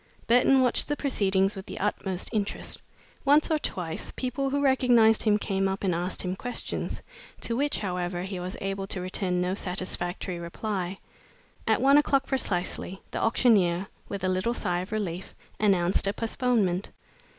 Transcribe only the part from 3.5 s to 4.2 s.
or twice